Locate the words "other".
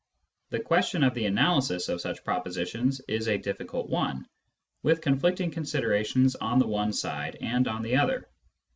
7.97-8.27